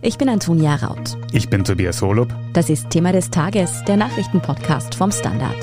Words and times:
Ich 0.00 0.16
bin 0.16 0.28
Antonia 0.28 0.76
Raut. 0.76 1.18
Ich 1.32 1.50
bin 1.50 1.64
Tobias 1.64 2.00
Holub. 2.02 2.28
Das 2.52 2.70
ist 2.70 2.88
Thema 2.90 3.10
des 3.10 3.30
Tages, 3.30 3.82
der 3.84 3.96
Nachrichtenpodcast 3.96 4.94
vom 4.94 5.10
Standard. 5.10 5.56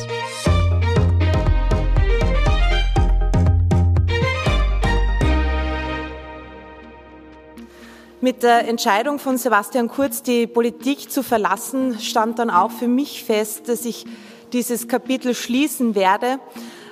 Mit 8.19 8.43
der 8.43 8.67
Entscheidung 8.67 9.19
von 9.19 9.37
Sebastian 9.37 9.87
Kurz, 9.87 10.21
die 10.21 10.47
Politik 10.47 11.09
zu 11.09 11.23
verlassen, 11.23 11.99
stand 12.01 12.37
dann 12.37 12.49
auch 12.49 12.71
für 12.71 12.89
mich 12.89 13.23
fest, 13.23 13.69
dass 13.69 13.85
ich 13.85 14.05
dieses 14.51 14.89
Kapitel 14.89 15.33
schließen 15.33 15.95
werde. 15.95 16.39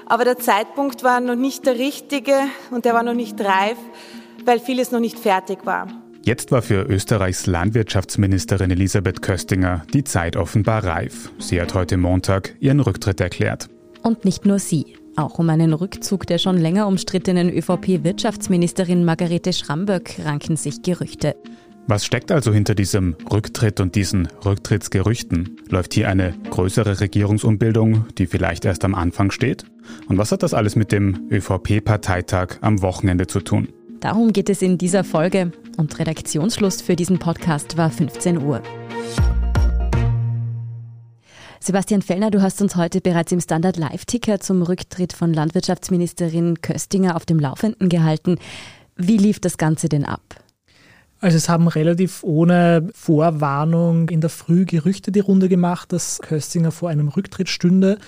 Aber 0.06 0.24
der 0.24 0.38
Zeitpunkt 0.38 1.04
war 1.04 1.20
noch 1.20 1.36
nicht 1.36 1.66
der 1.66 1.78
richtige 1.78 2.38
und 2.72 2.86
der 2.86 2.94
war 2.94 3.04
noch 3.04 3.14
nicht 3.14 3.42
reif, 3.42 3.78
weil 4.46 4.62
vieles 4.62 4.92
noch 4.92 5.02
nicht 5.02 5.20
fertig 5.20 5.66
war. 5.66 6.03
Jetzt 6.26 6.54
war 6.54 6.62
für 6.62 6.84
Österreichs 6.84 7.48
Landwirtschaftsministerin 7.48 8.72
Elisabeth 8.72 9.22
Köstinger 9.22 9.86
die 9.94 10.06
Zeit 10.06 10.38
offenbar 10.38 10.86
reif. 10.86 11.30
Sie 11.38 11.60
hat 11.60 11.74
heute 11.74 11.98
Montag 11.98 12.56
ihren 12.62 12.80
Rücktritt 12.80 13.20
erklärt. 13.20 13.68
Und 14.04 14.24
nicht 14.24 14.46
nur 14.46 14.58
sie. 14.58 14.96
Auch 15.18 15.38
um 15.38 15.50
einen 15.50 15.74
Rückzug 15.74 16.26
der 16.26 16.38
schon 16.38 16.58
länger 16.58 16.88
umstrittenen 16.88 17.50
ÖVP-Wirtschaftsministerin 17.50 19.04
Margarete 19.04 19.52
Schramböck 19.52 20.16
ranken 20.24 20.56
sich 20.56 20.82
Gerüchte. 20.82 21.36
Was 21.88 22.06
steckt 22.06 22.32
also 22.32 22.54
hinter 22.54 22.74
diesem 22.74 23.18
Rücktritt 23.30 23.82
und 23.82 23.96
diesen 23.96 24.30
Rücktrittsgerüchten? 24.46 25.58
Läuft 25.68 25.94
hier 25.94 26.08
eine 26.08 26.34
größere 26.50 27.02
Regierungsumbildung, 27.02 28.06
die 28.18 28.28
vielleicht 28.28 28.64
erst 28.64 28.86
am 28.86 28.96
Anfang 28.96 29.30
steht? 29.32 29.66
Und 30.08 30.18
was 30.18 30.32
hat 30.32 30.42
das 30.42 30.54
alles 30.54 30.78
mit 30.78 30.94
dem 30.94 31.28
ÖVP-Parteitag 31.30 32.60
am 32.62 32.82
Wochenende 32.82 33.28
zu 33.28 33.42
tun? 33.42 33.68
Darum 34.04 34.34
geht 34.34 34.50
es 34.50 34.62
in 34.62 34.78
dieser 34.78 35.06
Folge 35.06 35.54
und 35.78 35.98
Redaktionsschluss 35.98 36.82
für 36.82 36.98
diesen 36.98 37.20
Podcast 37.20 37.78
war 37.78 37.90
15 37.90 38.38
Uhr. 38.44 38.62
Sebastian 41.62 42.02
Fellner, 42.02 42.30
du 42.30 42.42
hast 42.42 42.62
uns 42.62 42.76
heute 42.76 43.00
bereits 43.00 43.32
im 43.32 43.40
Standard 43.40 43.78
Live-Ticker 43.78 44.42
zum 44.42 44.62
Rücktritt 44.62 45.14
von 45.14 45.34
Landwirtschaftsministerin 45.34 46.60
Köstinger 46.62 47.16
auf 47.16 47.26
dem 47.26 47.40
Laufenden 47.40 47.88
gehalten. 47.88 48.40
Wie 48.98 49.16
lief 49.16 49.40
das 49.40 49.58
Ganze 49.58 49.88
denn 49.88 50.04
ab? 50.04 50.36
Also 51.22 51.38
es 51.38 51.48
haben 51.48 51.70
relativ 51.70 52.24
ohne 52.24 52.90
Vorwarnung 52.94 54.10
in 54.10 54.20
der 54.20 54.30
Früh 54.30 54.66
Gerüchte 54.66 55.14
die 55.14 55.22
Runde 55.22 55.48
gemacht, 55.48 55.94
dass 55.94 56.20
Köstinger 56.22 56.72
vor 56.74 56.90
einem 56.90 57.08
Rücktritt 57.08 57.48
stünde. 57.48 58.00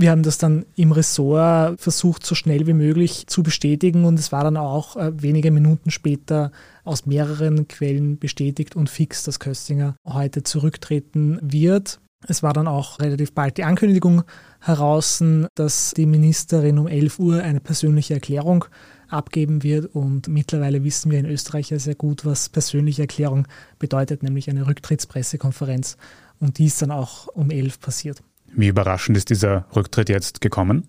Wir 0.00 0.12
haben 0.12 0.22
das 0.22 0.38
dann 0.38 0.64
im 0.76 0.92
Ressort 0.92 1.80
versucht, 1.80 2.24
so 2.24 2.36
schnell 2.36 2.68
wie 2.68 2.72
möglich 2.72 3.26
zu 3.26 3.42
bestätigen 3.42 4.04
und 4.04 4.16
es 4.16 4.30
war 4.30 4.44
dann 4.44 4.56
auch 4.56 4.96
äh, 4.96 5.10
wenige 5.20 5.50
Minuten 5.50 5.90
später 5.90 6.52
aus 6.84 7.04
mehreren 7.04 7.66
Quellen 7.66 8.16
bestätigt 8.16 8.76
und 8.76 8.88
fix, 8.88 9.24
dass 9.24 9.40
Köstinger 9.40 9.96
heute 10.06 10.44
zurücktreten 10.44 11.40
wird. 11.42 11.98
Es 12.28 12.44
war 12.44 12.52
dann 12.52 12.68
auch 12.68 13.00
relativ 13.00 13.32
bald 13.32 13.56
die 13.58 13.64
Ankündigung 13.64 14.22
heraus, 14.60 15.22
dass 15.56 15.94
die 15.96 16.06
Ministerin 16.06 16.78
um 16.78 16.86
11 16.86 17.18
Uhr 17.18 17.42
eine 17.42 17.60
persönliche 17.60 18.14
Erklärung 18.14 18.66
abgeben 19.08 19.64
wird. 19.64 19.94
Und 19.94 20.28
mittlerweile 20.28 20.84
wissen 20.84 21.10
wir 21.10 21.18
in 21.18 21.26
Österreich 21.26 21.70
ja 21.70 21.78
sehr 21.78 21.94
gut, 21.94 22.24
was 22.24 22.48
persönliche 22.48 23.02
Erklärung 23.02 23.48
bedeutet, 23.78 24.22
nämlich 24.22 24.48
eine 24.48 24.66
Rücktrittspressekonferenz. 24.66 25.96
Und 26.40 26.58
die 26.58 26.66
ist 26.66 26.82
dann 26.82 26.90
auch 26.90 27.28
um 27.28 27.50
11 27.50 27.80
passiert. 27.80 28.22
Wie 28.54 28.68
überraschend 28.68 29.16
ist 29.16 29.30
dieser 29.30 29.66
Rücktritt 29.74 30.08
jetzt 30.08 30.40
gekommen? 30.40 30.86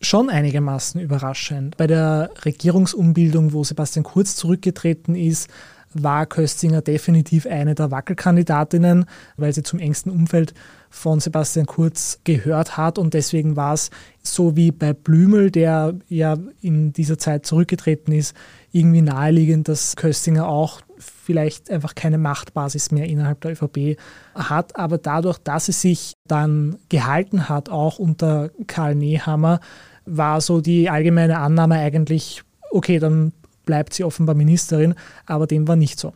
Schon 0.00 0.30
einigermaßen 0.30 1.00
überraschend. 1.00 1.76
Bei 1.76 1.86
der 1.86 2.30
Regierungsumbildung, 2.44 3.52
wo 3.52 3.62
Sebastian 3.62 4.02
Kurz 4.02 4.34
zurückgetreten 4.34 5.14
ist, 5.14 5.48
war 5.94 6.26
Köstinger 6.26 6.82
definitiv 6.82 7.46
eine 7.46 7.74
der 7.74 7.90
Wackelkandidatinnen, 7.90 9.06
weil 9.36 9.52
sie 9.52 9.62
zum 9.62 9.78
engsten 9.78 10.10
Umfeld 10.12 10.54
von 10.90 11.20
Sebastian 11.20 11.66
Kurz 11.66 12.20
gehört 12.24 12.76
hat. 12.76 12.98
Und 12.98 13.14
deswegen 13.14 13.56
war 13.56 13.74
es 13.74 13.90
so 14.22 14.56
wie 14.56 14.70
bei 14.70 14.92
Blümel, 14.92 15.50
der 15.50 15.94
ja 16.08 16.36
in 16.60 16.92
dieser 16.92 17.18
Zeit 17.18 17.46
zurückgetreten 17.46 18.12
ist, 18.12 18.36
irgendwie 18.72 19.02
naheliegend, 19.02 19.68
dass 19.68 19.96
Köstinger 19.96 20.46
auch 20.48 20.80
vielleicht 20.98 21.70
einfach 21.70 21.94
keine 21.94 22.18
Machtbasis 22.18 22.90
mehr 22.90 23.06
innerhalb 23.06 23.40
der 23.40 23.52
ÖVP 23.52 23.98
hat. 24.34 24.76
Aber 24.76 24.98
dadurch, 24.98 25.38
dass 25.38 25.66
sie 25.66 25.72
sich 25.72 26.14
dann 26.26 26.78
gehalten 26.88 27.48
hat, 27.48 27.68
auch 27.68 27.98
unter 27.98 28.50
Karl 28.66 28.94
Nehammer, 28.94 29.60
war 30.04 30.40
so 30.40 30.60
die 30.60 30.90
allgemeine 30.90 31.38
Annahme 31.38 31.76
eigentlich, 31.76 32.42
okay, 32.70 32.98
dann 32.98 33.32
bleibt 33.64 33.94
sie 33.94 34.04
offenbar 34.04 34.34
Ministerin, 34.34 34.94
aber 35.26 35.46
dem 35.46 35.68
war 35.68 35.76
nicht 35.76 35.98
so. 35.98 36.12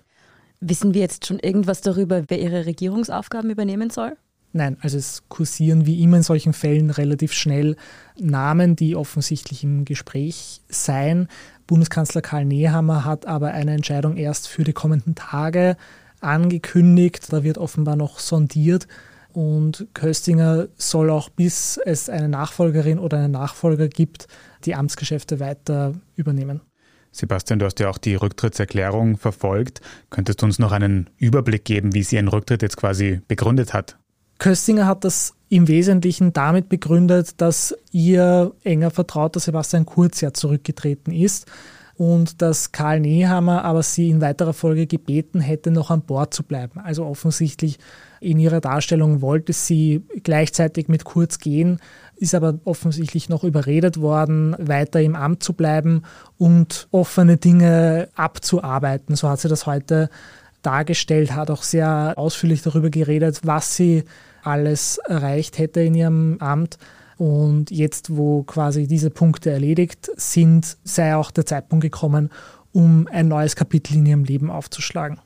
Wissen 0.61 0.95
wir 0.95 1.03
jetzt 1.03 1.27
schon 1.27 1.39
irgendwas 1.39 1.81
darüber, 1.81 2.25
wer 2.29 2.41
ihre 2.41 2.67
Regierungsaufgaben 2.67 3.51
übernehmen 3.51 3.91
soll? 3.91 4.17
Nein, 4.53 4.79
also 4.81 4.97
es 4.97 5.23
kursieren 5.29 5.85
wie 5.85 6.03
immer 6.03 6.17
in 6.17 6.23
solchen 6.23 6.55
Fällen 6.55 6.89
relativ 6.89 7.35
schnell 7.35 7.77
Namen, 8.19 8.75
die 8.75 8.97
offensichtlich 8.97 9.63
im 9.63 9.85
Gespräch 9.85 10.63
seien. 10.69 11.29
Bundeskanzler 11.67 12.23
Karl 12.23 12.47
Nehammer 12.47 13.05
hat 13.05 13.27
aber 13.27 13.49
eine 13.49 13.75
Entscheidung 13.75 14.17
erst 14.17 14.49
für 14.49 14.65
die 14.65 14.73
kommenden 14.73 15.15
Tage 15.15 15.77
angekündigt. 16.21 17.31
Da 17.33 17.45
wird 17.45 17.59
offenbar 17.59 17.97
noch 17.97 18.19
sondiert. 18.19 18.89
Und 19.35 19.89
Köstinger 19.93 20.69
soll 20.79 21.11
auch, 21.11 21.29
bis 21.29 21.79
es 21.85 22.09
eine 22.09 22.31
Nachfolgerin 22.31 22.99
oder 22.99 23.19
einen 23.19 23.33
Nachfolger 23.33 23.89
gibt, 23.89 24.27
die 24.65 24.75
Amtsgeschäfte 24.75 25.39
weiter 25.41 25.93
übernehmen. 26.15 26.63
Sebastian, 27.19 27.59
du 27.59 27.67
hast 27.67 27.81
ja 27.81 27.89
auch 27.89 27.99
die 27.99 28.15
Rücktrittserklärung 28.15 29.17
verfolgt. 29.17 29.81
Könntest 30.11 30.43
du 30.43 30.47
uns 30.47 30.59
noch 30.59 30.73
einen 30.73 31.11
Überblick 31.19 31.65
geben, 31.65 31.95
wie 31.95 32.03
sie 32.03 32.17
ihren 32.17 32.29
Rücktritt 32.29 32.63
jetzt 32.63 32.77
quasi 32.77 33.21
begründet 33.29 33.75
hat? 33.75 33.97
Köstinger 34.39 34.87
hat 34.87 35.05
das 35.05 35.35
im 35.49 35.69
Wesentlichen 35.69 36.33
damit 36.33 36.69
begründet, 36.69 37.41
dass 37.41 37.75
ihr 37.93 38.53
enger 38.65 38.91
Vertrauter 38.91 39.41
Sebastian 39.41 39.87
Kurz 39.87 40.21
ja 40.21 40.33
zurückgetreten 40.33 41.13
ist 41.13 41.47
und 41.97 42.43
dass 42.43 42.73
Karl 42.73 43.01
Nehammer 43.01 43.65
aber 43.65 43.83
sie 43.83 44.11
in 44.11 44.21
weiterer 44.21 44.53
Folge 44.53 44.87
gebeten 44.87 45.41
hätte, 45.41 45.71
noch 45.71 45.91
an 45.91 46.03
Bord 46.03 46.35
zu 46.35 46.43
bleiben. 46.43 46.81
Also 46.81 47.07
offensichtlich 47.07 47.79
in 48.21 48.39
ihrer 48.39 48.61
Darstellung 48.61 49.23
wollte 49.23 49.53
sie 49.53 50.03
gleichzeitig 50.23 50.89
mit 50.89 51.05
Kurz 51.05 51.39
gehen, 51.39 51.79
ist 52.17 52.35
aber 52.35 52.59
offensichtlich 52.65 53.29
noch 53.29 53.45
überredet 53.45 54.01
worden, 54.01 54.57
weiter 54.59 55.01
im 55.01 55.15
Amt 55.15 55.43
zu 55.43 55.53
bleiben 55.53 56.03
und 56.39 56.89
offene 56.91 57.37
Dinge 57.37 58.09
abzuarbeiten. 58.15 59.17
So 59.17 59.29
hat 59.29 59.41
sie 59.41 59.49
das 59.49 59.67
heute 59.67 60.11
dargestellt, 60.63 61.35
hat 61.35 61.51
auch 61.51 61.63
sehr 61.63 62.15
ausführlich 62.17 62.63
darüber 62.63 62.91
geredet, 62.91 63.41
was 63.45 63.77
sie 63.77 64.05
alles 64.43 64.99
erreicht 64.99 65.59
hätte 65.59 65.81
in 65.81 65.95
ihrem 65.95 66.39
Amt. 66.41 66.79
Und 67.19 67.71
jetzt, 67.71 68.15
wo 68.17 68.43
quasi 68.43 68.87
diese 68.87 69.11
Punkte 69.11 69.51
erledigt 69.51 70.11
sind, 70.17 70.77
sei 70.85 71.17
auch 71.17 71.31
der 71.31 71.47
Zeitpunkt 71.47 71.83
gekommen, 71.83 72.31
um 72.73 73.09
ein 73.11 73.29
neues 73.29 73.57
Kapitel 73.57 73.95
in 73.97 74.07
ihrem 74.07 74.25
Leben 74.25 74.51
aufzuschlagen. 74.51 75.19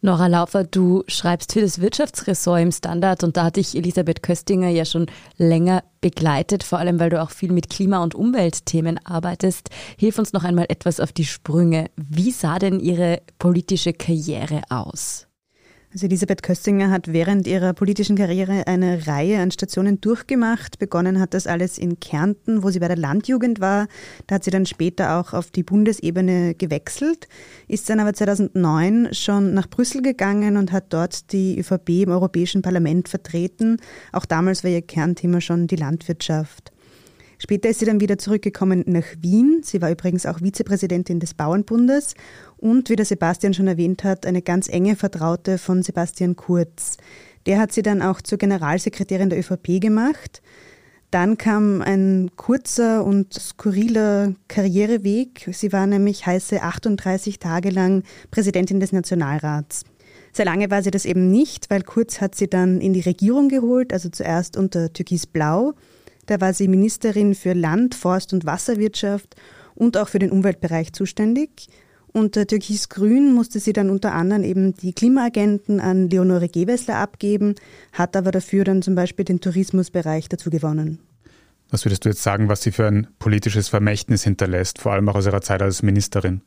Nora 0.00 0.28
Laufer, 0.28 0.62
du 0.62 1.02
schreibst 1.08 1.52
für 1.52 1.60
das 1.60 1.80
Wirtschaftsressort 1.80 2.60
im 2.60 2.70
Standard 2.70 3.24
und 3.24 3.36
da 3.36 3.44
hatte 3.44 3.58
ich 3.58 3.76
Elisabeth 3.76 4.22
Köstinger 4.22 4.68
ja 4.68 4.84
schon 4.84 5.06
länger 5.36 5.82
begleitet, 6.00 6.62
vor 6.62 6.78
allem 6.78 7.00
weil 7.00 7.10
du 7.10 7.20
auch 7.20 7.30
viel 7.30 7.50
mit 7.50 7.68
Klima- 7.68 8.02
und 8.02 8.14
Umweltthemen 8.14 9.00
arbeitest. 9.04 9.70
Hilf 9.98 10.18
uns 10.18 10.32
noch 10.32 10.44
einmal 10.44 10.66
etwas 10.68 11.00
auf 11.00 11.12
die 11.12 11.24
Sprünge. 11.24 11.90
Wie 11.96 12.30
sah 12.30 12.60
denn 12.60 12.78
ihre 12.78 13.22
politische 13.38 13.92
Karriere 13.92 14.62
aus? 14.68 15.27
Also 15.90 16.04
Elisabeth 16.04 16.42
Köstinger 16.42 16.90
hat 16.90 17.14
während 17.14 17.46
ihrer 17.46 17.72
politischen 17.72 18.14
Karriere 18.14 18.66
eine 18.66 19.06
Reihe 19.06 19.40
an 19.40 19.50
Stationen 19.50 20.02
durchgemacht. 20.02 20.78
Begonnen 20.78 21.18
hat 21.18 21.32
das 21.32 21.46
alles 21.46 21.78
in 21.78 21.98
Kärnten, 21.98 22.62
wo 22.62 22.68
sie 22.68 22.78
bei 22.78 22.88
der 22.88 22.98
Landjugend 22.98 23.60
war. 23.60 23.88
Da 24.26 24.34
hat 24.34 24.44
sie 24.44 24.50
dann 24.50 24.66
später 24.66 25.18
auch 25.18 25.32
auf 25.32 25.50
die 25.50 25.62
Bundesebene 25.62 26.54
gewechselt, 26.54 27.26
ist 27.68 27.88
dann 27.88 28.00
aber 28.00 28.12
2009 28.12 29.14
schon 29.14 29.54
nach 29.54 29.66
Brüssel 29.66 30.02
gegangen 30.02 30.58
und 30.58 30.72
hat 30.72 30.92
dort 30.92 31.32
die 31.32 31.58
ÖVP 31.58 32.02
im 32.02 32.10
Europäischen 32.10 32.60
Parlament 32.60 33.08
vertreten. 33.08 33.78
Auch 34.12 34.26
damals 34.26 34.64
war 34.64 34.70
ihr 34.70 34.82
Kernthema 34.82 35.40
schon 35.40 35.68
die 35.68 35.76
Landwirtschaft. 35.76 36.70
Später 37.38 37.68
ist 37.68 37.78
sie 37.78 37.86
dann 37.86 38.00
wieder 38.00 38.18
zurückgekommen 38.18 38.82
nach 38.86 39.04
Wien. 39.20 39.60
Sie 39.62 39.80
war 39.80 39.90
übrigens 39.90 40.26
auch 40.26 40.40
Vizepräsidentin 40.40 41.20
des 41.20 41.34
Bauernbundes 41.34 42.14
und, 42.56 42.90
wie 42.90 42.96
der 42.96 43.06
Sebastian 43.06 43.54
schon 43.54 43.68
erwähnt 43.68 44.02
hat, 44.02 44.26
eine 44.26 44.42
ganz 44.42 44.68
enge 44.68 44.96
Vertraute 44.96 45.58
von 45.58 45.82
Sebastian 45.82 46.34
Kurz. 46.34 46.96
Der 47.46 47.58
hat 47.60 47.72
sie 47.72 47.82
dann 47.82 48.02
auch 48.02 48.20
zur 48.20 48.38
Generalsekretärin 48.38 49.30
der 49.30 49.38
ÖVP 49.38 49.80
gemacht. 49.80 50.42
Dann 51.10 51.38
kam 51.38 51.80
ein 51.80 52.30
kurzer 52.36 53.04
und 53.04 53.32
skurriler 53.32 54.34
Karriereweg. 54.48 55.48
Sie 55.52 55.72
war 55.72 55.86
nämlich 55.86 56.26
heiße 56.26 56.60
38 56.60 57.38
Tage 57.38 57.70
lang 57.70 58.02
Präsidentin 58.30 58.80
des 58.80 58.92
Nationalrats. 58.92 59.84
Sehr 60.32 60.44
lange 60.44 60.70
war 60.70 60.82
sie 60.82 60.90
das 60.90 61.06
eben 61.06 61.30
nicht, 61.30 61.70
weil 61.70 61.82
Kurz 61.82 62.20
hat 62.20 62.34
sie 62.34 62.48
dann 62.48 62.82
in 62.82 62.92
die 62.92 63.00
Regierung 63.00 63.48
geholt, 63.48 63.92
also 63.92 64.10
zuerst 64.10 64.56
unter 64.56 64.92
Türkis 64.92 65.26
Blau. 65.26 65.74
Da 66.28 66.42
war 66.42 66.52
sie 66.52 66.68
Ministerin 66.68 67.34
für 67.34 67.54
Land, 67.54 67.94
Forst 67.94 68.34
und 68.34 68.44
Wasserwirtschaft 68.44 69.34
und 69.74 69.96
auch 69.96 70.08
für 70.08 70.18
den 70.18 70.30
Umweltbereich 70.30 70.92
zuständig. 70.92 71.68
Unter 72.08 72.46
Türkis-Grün 72.46 73.32
musste 73.32 73.60
sie 73.60 73.72
dann 73.72 73.88
unter 73.88 74.12
anderem 74.12 74.44
eben 74.44 74.74
die 74.74 74.92
Klimaagenten 74.92 75.80
an 75.80 76.10
Leonore 76.10 76.50
Gewessler 76.50 76.96
abgeben, 76.96 77.54
hat 77.94 78.14
aber 78.14 78.30
dafür 78.30 78.64
dann 78.64 78.82
zum 78.82 78.94
Beispiel 78.94 79.24
den 79.24 79.40
Tourismusbereich 79.40 80.28
dazu 80.28 80.50
gewonnen. 80.50 80.98
Was 81.70 81.86
würdest 81.86 82.04
du 82.04 82.10
jetzt 82.10 82.22
sagen, 82.22 82.48
was 82.48 82.62
sie 82.62 82.72
für 82.72 82.86
ein 82.86 83.06
politisches 83.18 83.68
Vermächtnis 83.68 84.22
hinterlässt, 84.22 84.80
vor 84.80 84.92
allem 84.92 85.08
auch 85.08 85.14
aus 85.14 85.26
ihrer 85.26 85.40
Zeit 85.40 85.62
als 85.62 85.82
Ministerin? 85.82 86.42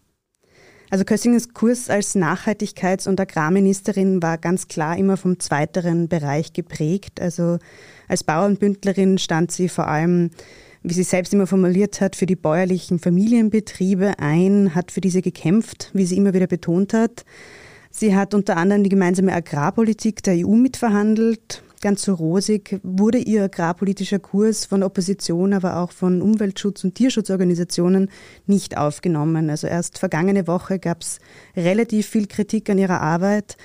Also 0.91 1.05
Kössingers 1.05 1.53
Kurs 1.53 1.89
als 1.89 2.15
Nachhaltigkeits- 2.15 3.07
und 3.07 3.17
Agrarministerin 3.17 4.21
war 4.21 4.37
ganz 4.37 4.67
klar 4.67 4.97
immer 4.97 5.15
vom 5.15 5.39
zweiteren 5.39 6.09
Bereich 6.09 6.51
geprägt. 6.51 7.21
Also 7.21 7.59
als 8.09 8.25
Bauernbündlerin 8.25 9.17
stand 9.17 9.53
sie 9.53 9.69
vor 9.69 9.87
allem, 9.87 10.31
wie 10.83 10.93
sie 10.93 11.03
selbst 11.03 11.33
immer 11.33 11.47
formuliert 11.47 12.01
hat, 12.01 12.17
für 12.17 12.25
die 12.25 12.35
bäuerlichen 12.35 12.99
Familienbetriebe 12.99 14.19
ein, 14.19 14.75
hat 14.75 14.91
für 14.91 14.99
diese 14.99 15.21
gekämpft, 15.21 15.91
wie 15.93 16.05
sie 16.05 16.17
immer 16.17 16.33
wieder 16.33 16.47
betont 16.47 16.93
hat. 16.93 17.23
Sie 17.89 18.13
hat 18.13 18.33
unter 18.33 18.57
anderem 18.57 18.83
die 18.83 18.89
gemeinsame 18.89 19.31
Agrarpolitik 19.31 20.21
der 20.23 20.45
EU 20.45 20.55
mitverhandelt, 20.55 21.63
ganz 21.81 22.03
so 22.03 22.13
rosig 22.13 22.79
wurde 22.83 23.17
ihr 23.17 23.43
agrarpolitischer 23.43 24.19
Kurs 24.19 24.65
von 24.65 24.83
Opposition, 24.83 25.53
aber 25.53 25.77
auch 25.77 25.91
von 25.91 26.21
Umweltschutz- 26.21 26.83
und 26.83 26.95
Tierschutzorganisationen 26.95 28.09
nicht 28.45 28.77
aufgenommen. 28.77 29.49
Also 29.49 29.67
erst 29.67 29.97
vergangene 29.97 30.47
Woche 30.47 30.79
gab 30.79 31.01
es 31.01 31.19
relativ 31.55 32.07
viel 32.07 32.27
Kritik 32.27 32.69
an 32.69 32.77
ihrer 32.77 33.01
Arbeit, 33.01 33.57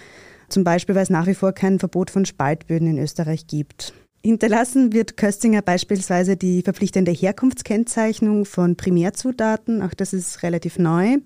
zum 0.48 0.64
Beispiel 0.64 0.94
weil 0.94 1.02
es 1.02 1.10
nach 1.10 1.26
wie 1.26 1.34
vor 1.34 1.52
kein 1.52 1.78
Verbot 1.78 2.10
von 2.10 2.24
Spaltböden 2.24 2.88
in 2.88 2.98
Österreich 2.98 3.46
gibt. 3.46 3.92
Hinterlassen 4.24 4.92
wird 4.92 5.16
Köstinger 5.16 5.62
beispielsweise 5.62 6.36
die 6.36 6.62
verpflichtende 6.62 7.12
Herkunftskennzeichnung 7.12 8.44
von 8.44 8.76
Primärzutaten, 8.76 9.82
auch 9.82 9.94
das 9.94 10.12
ist 10.12 10.42
relativ 10.42 10.78
neu. 10.78 11.18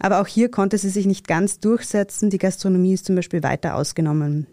Aber 0.00 0.20
auch 0.20 0.26
hier 0.26 0.50
konnte 0.50 0.78
sie 0.78 0.88
sich 0.88 1.06
nicht 1.06 1.28
ganz 1.28 1.60
durchsetzen. 1.60 2.28
Die 2.28 2.38
Gastronomie 2.38 2.94
ist 2.94 3.04
zum 3.04 3.14
Beispiel 3.14 3.44
weiter 3.44 3.76
ausgenommen. 3.76 4.48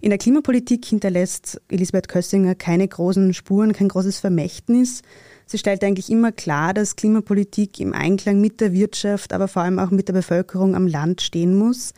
In 0.00 0.10
der 0.10 0.18
Klimapolitik 0.18 0.84
hinterlässt 0.84 1.60
Elisabeth 1.68 2.08
Kössinger 2.08 2.54
keine 2.54 2.86
großen 2.86 3.34
Spuren, 3.34 3.72
kein 3.72 3.88
großes 3.88 4.20
Vermächtnis. 4.20 5.02
Sie 5.46 5.58
stellt 5.58 5.82
eigentlich 5.82 6.08
immer 6.08 6.30
klar, 6.30 6.72
dass 6.72 6.94
Klimapolitik 6.94 7.80
im 7.80 7.92
Einklang 7.92 8.40
mit 8.40 8.60
der 8.60 8.72
Wirtschaft, 8.72 9.32
aber 9.32 9.48
vor 9.48 9.62
allem 9.62 9.80
auch 9.80 9.90
mit 9.90 10.06
der 10.08 10.12
Bevölkerung 10.12 10.76
am 10.76 10.86
Land 10.86 11.20
stehen 11.20 11.56
muss. 11.56 11.94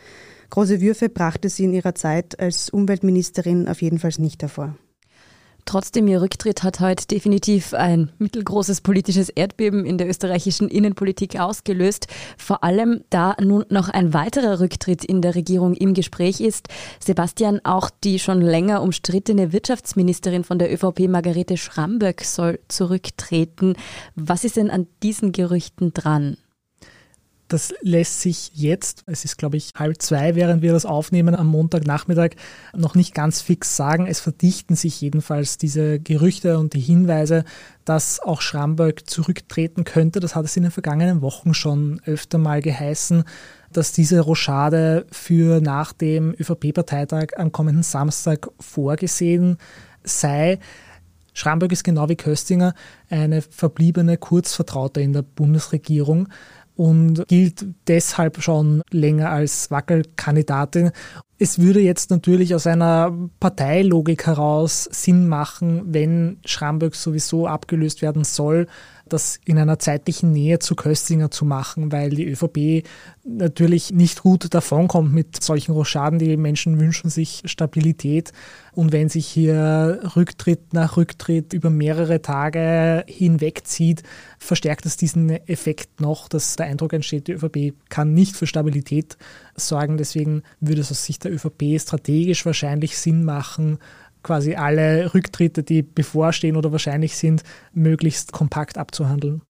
Große 0.49 0.81
Würfe 0.81 1.11
brachte 1.11 1.51
sie 1.51 1.65
in 1.65 1.75
ihrer 1.75 1.95
Zeit 1.95 2.41
als 2.41 2.71
Umweltministerin 2.71 3.69
auf 3.69 3.83
jeden 3.83 3.99
Fall 3.99 4.13
nicht 4.19 4.43
hervor. 4.43 4.77
Trotzdem, 5.65 6.09
ihr 6.09 6.21
Rücktritt 6.21 6.63
hat 6.63 6.81
heute 6.81 7.07
definitiv 7.07 7.75
ein 7.75 8.11
mittelgroßes 8.19 8.81
politisches 8.81 9.29
Erdbeben 9.29 9.85
in 9.85 9.99
der 9.99 10.09
österreichischen 10.09 10.69
Innenpolitik 10.69 11.39
ausgelöst. 11.39 12.07
Vor 12.37 12.65
allem, 12.65 13.05
da 13.11 13.37
nun 13.41 13.65
noch 13.69 13.89
ein 13.89 14.15
weiterer 14.15 14.61
Rücktritt 14.61 15.05
in 15.05 15.23
der 15.23 15.35
Regierung 15.35 15.75
im 15.75 15.95
Gespräch 15.95 16.41
ist. 16.41 16.69
Sebastian, 16.99 17.61
auch 17.65 17.91
die 18.03 18.19
schon 18.19 18.41
länger 18.41 18.83
umstrittene 18.83 19.53
Wirtschaftsministerin 19.53 20.45
von 20.45 20.59
der 20.59 20.73
ÖVP, 20.73 21.09
Margarete 21.09 21.57
Schramböck, 21.57 22.25
soll 22.25 22.61
zurücktreten. 22.69 23.75
Was 24.15 24.45
ist 24.45 24.57
denn 24.57 24.71
an 24.71 24.87
diesen 25.03 25.33
Gerüchten 25.33 25.93
dran? 25.93 26.37
Das 27.51 27.75
lässt 27.81 28.21
sich 28.21 28.53
jetzt, 28.55 29.03
es 29.07 29.25
ist 29.25 29.37
glaube 29.37 29.57
ich 29.57 29.73
halb 29.77 30.01
zwei, 30.01 30.37
während 30.37 30.63
wir 30.63 30.73
das 30.73 30.87
aufnehmen 30.87 31.35
am 31.35 31.49
Montagnachmittag, 31.49 32.37
noch 32.77 32.95
nicht 32.95 33.13
ganz 33.13 33.43
fix 33.43 33.77
sagen. 33.77 34.07
Es 34.07 34.21
verdichten 34.21 34.77
sich 34.77 35.01
jedenfalls 35.01 35.59
diese 35.59 35.99
Gerüchte 35.99 36.61
und 36.61 36.75
die 36.75 36.81
Hinweise, 36.81 37.45
dass 37.85 38.21
auch 38.21 38.41
Schramböck 38.41 39.11
zurücktreten 39.11 39.83
könnte. 39.83 40.21
Das 40.21 40.37
hat 40.37 40.45
es 40.45 40.57
in 40.57 40.63
den 40.63 40.71
vergangenen 40.71 41.23
Wochen 41.23 41.53
schon 41.53 42.01
öfter 42.05 42.39
mal 42.39 42.63
geheißen, 42.63 43.25
dass 43.73 43.91
diese 43.91 44.21
Rochade 44.21 45.07
für 45.11 45.61
nach 45.61 45.93
dem 45.93 46.37
ÖVP-Parteitag 46.39 47.37
am 47.37 47.51
kommenden 47.51 47.83
Samstag 47.83 48.49
vorgesehen 48.61 49.59
sei. 50.05 50.61
Schramböck 51.33 51.73
ist 51.73 51.85
genau 51.85 52.09
wie 52.09 52.17
Köstinger 52.17 52.75
eine 53.09 53.43
verbliebene 53.43 54.19
Kurzvertraute 54.19 55.01
in 55.01 55.13
der 55.13 55.23
Bundesregierung 55.23 56.29
und 56.81 57.29
gilt 57.29 57.67
deshalb 57.89 58.41
schon 58.41 58.81
länger 58.91 59.29
als 59.29 59.71
Wackelkandidatin. 59.71 60.93
Es 61.39 61.59
würde 61.59 61.81
jetzt 61.81 62.11
natürlich 62.11 62.55
aus 62.55 62.67
einer 62.67 63.15
Parteilogik 63.39 64.27
heraus 64.27 64.89
Sinn 64.91 65.29
machen, 65.29 65.83
wenn 65.93 66.39
Schramböck 66.47 66.95
sowieso 66.95 67.47
abgelöst 67.47 68.01
werden 68.01 68.25
soll, 68.25 68.67
das 69.13 69.39
in 69.45 69.59
einer 69.59 69.79
zeitlichen 69.79 70.33
Nähe 70.33 70.59
zu 70.59 70.75
Köstinger 70.75 71.31
zu 71.31 71.45
machen, 71.45 71.93
weil 71.93 72.11
die 72.11 72.27
ÖVP 72.27 72.87
natürlich 73.25 73.93
nicht 73.93 74.23
gut 74.23 74.53
davonkommt 74.55 75.13
mit 75.13 75.43
solchen 75.43 75.73
Rochaden. 75.73 76.19
Die 76.19 76.37
Menschen 76.37 76.81
wünschen 76.81 77.11
sich 77.11 77.43
Stabilität. 77.45 78.33
Und 78.73 78.93
wenn 78.93 79.09
sich 79.09 79.27
hier 79.27 80.01
Rücktritt 80.17 80.73
nach 80.73 80.97
Rücktritt 80.97 81.53
über 81.53 81.71
mehrere 81.71 82.23
Tage 82.23 83.05
hinwegzieht, 83.07 84.03
verstärkt 84.39 84.87
es 84.87 84.97
diesen 84.97 85.31
Effekt 85.49 86.01
noch, 86.01 86.29
dass 86.29 86.57
der 86.57 86.67
Eindruck 86.67 86.93
entsteht, 86.93 87.29
die 87.29 87.33
ÖVP 87.33 87.75
kann 87.89 88.15
nicht 88.15 88.37
für 88.37 88.47
Stabilität 88.47 89.17
sorgen. 89.57 89.97
Deswegen 89.97 90.43
würde 90.61 90.81
es 90.81 90.91
aus 90.91 91.05
Sicht 91.05 91.25
der 91.25 91.33
ÖVP 91.33 91.81
strategisch 91.81 92.47
wahrscheinlich 92.47 92.97
Sinn 92.97 93.25
machen, 93.25 93.79
quasi 94.23 94.55
alle 94.55 95.15
Rücktritte, 95.15 95.63
die 95.63 95.83
bevorstehen 95.83 96.57
oder 96.57 96.73
wahrscheinlich 96.73 97.17
sind, 97.17 97.43
möglichst 97.73 98.33
kompakt 98.33 98.79
abzuhandeln. 98.79 99.43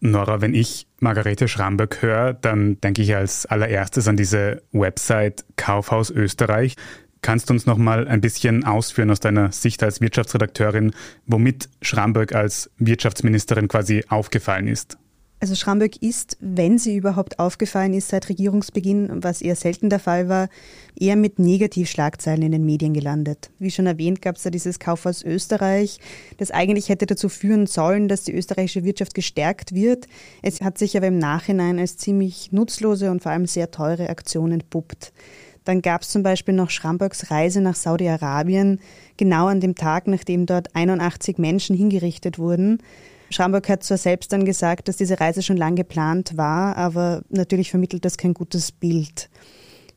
Nora, 0.00 0.40
wenn 0.40 0.52
ich 0.52 0.88
Margarete 0.98 1.46
Schramböck 1.46 2.02
höre, 2.02 2.34
dann 2.34 2.80
denke 2.80 3.02
ich 3.02 3.14
als 3.14 3.46
allererstes 3.46 4.08
an 4.08 4.16
diese 4.16 4.62
Website 4.72 5.44
Kaufhaus 5.56 6.10
Österreich. 6.10 6.74
Kannst 7.22 7.48
du 7.48 7.54
uns 7.54 7.66
noch 7.66 7.78
mal 7.78 8.08
ein 8.08 8.20
bisschen 8.20 8.64
ausführen 8.64 9.12
aus 9.12 9.20
deiner 9.20 9.52
Sicht 9.52 9.80
als 9.84 10.00
Wirtschaftsredakteurin, 10.00 10.90
womit 11.26 11.68
Schramböck 11.80 12.34
als 12.34 12.68
Wirtschaftsministerin 12.78 13.68
quasi 13.68 14.04
aufgefallen 14.08 14.66
ist? 14.66 14.98
Also 15.42 15.56
Schramböck 15.56 16.00
ist, 16.00 16.36
wenn 16.38 16.78
sie 16.78 16.94
überhaupt 16.94 17.40
aufgefallen 17.40 17.94
ist 17.94 18.10
seit 18.10 18.28
Regierungsbeginn, 18.28 19.24
was 19.24 19.42
eher 19.42 19.56
selten 19.56 19.90
der 19.90 19.98
Fall 19.98 20.28
war, 20.28 20.48
eher 20.94 21.16
mit 21.16 21.40
Negativschlagzeilen 21.40 22.42
in 22.42 22.52
den 22.52 22.64
Medien 22.64 22.94
gelandet. 22.94 23.50
Wie 23.58 23.72
schon 23.72 23.86
erwähnt, 23.86 24.22
gab 24.22 24.36
es 24.36 24.44
da 24.44 24.50
dieses 24.50 24.78
Kaufhaus 24.78 25.24
Österreich, 25.24 25.98
das 26.38 26.52
eigentlich 26.52 26.90
hätte 26.90 27.06
dazu 27.06 27.28
führen 27.28 27.66
sollen, 27.66 28.06
dass 28.06 28.22
die 28.22 28.32
österreichische 28.32 28.84
Wirtschaft 28.84 29.14
gestärkt 29.14 29.74
wird. 29.74 30.06
Es 30.42 30.60
hat 30.60 30.78
sich 30.78 30.96
aber 30.96 31.08
im 31.08 31.18
Nachhinein 31.18 31.80
als 31.80 31.96
ziemlich 31.96 32.52
nutzlose 32.52 33.10
und 33.10 33.24
vor 33.24 33.32
allem 33.32 33.46
sehr 33.46 33.72
teure 33.72 34.10
Aktion 34.10 34.52
entpuppt. 34.52 35.12
Dann 35.64 35.82
gab 35.82 36.02
es 36.02 36.10
zum 36.10 36.22
Beispiel 36.22 36.54
noch 36.54 36.70
Schramböcks 36.70 37.32
Reise 37.32 37.60
nach 37.60 37.74
Saudi-Arabien, 37.74 38.78
genau 39.16 39.46
an 39.46 39.60
dem 39.60 39.74
Tag, 39.74 40.06
nachdem 40.06 40.46
dort 40.46 40.74
81 40.76 41.38
Menschen 41.38 41.76
hingerichtet 41.76 42.38
wurden. 42.38 42.78
Schamburg 43.32 43.68
hat 43.68 43.82
zwar 43.82 43.98
selbst 43.98 44.32
dann 44.32 44.44
gesagt, 44.44 44.88
dass 44.88 44.96
diese 44.96 45.20
Reise 45.20 45.42
schon 45.42 45.56
lang 45.56 45.76
geplant 45.76 46.36
war, 46.36 46.76
aber 46.76 47.22
natürlich 47.28 47.70
vermittelt 47.70 48.04
das 48.04 48.16
kein 48.16 48.34
gutes 48.34 48.72
Bild. 48.72 49.28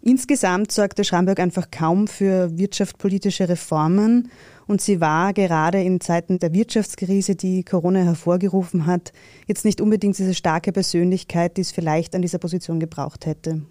Insgesamt 0.02 0.72
sorgte 0.72 1.04
Schramberg 1.04 1.40
einfach 1.40 1.72
kaum 1.72 2.08
für 2.08 2.56
wirtschaftspolitische 2.58 3.50
Reformen 3.50 4.30
und 4.68 4.80
sie 4.80 5.02
war 5.02 5.34
gerade 5.34 5.82
in 5.82 6.00
Zeiten 6.00 6.38
der 6.38 6.54
Wirtschaftskrise, 6.54 7.36
die 7.36 7.64
Corona 7.64 8.02
hervorgerufen 8.02 8.86
hat, 8.86 9.14
jetzt 9.48 9.66
nicht 9.66 9.82
unbedingt 9.82 10.18
diese 10.18 10.36
starke 10.36 10.72
Persönlichkeit, 10.72 11.58
die 11.58 11.62
es 11.62 11.72
vielleicht 11.72 12.14
an 12.14 12.22
dieser 12.22 12.38
Position 12.38 12.80
gebraucht 12.80 13.26
hätte. 13.26 13.64